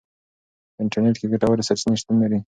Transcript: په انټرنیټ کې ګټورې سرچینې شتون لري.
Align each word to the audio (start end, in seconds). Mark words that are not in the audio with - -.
په 0.73 0.79
انټرنیټ 0.83 1.15
کې 1.19 1.31
ګټورې 1.33 1.63
سرچینې 1.67 1.97
شتون 2.01 2.15
لري. 2.23 2.39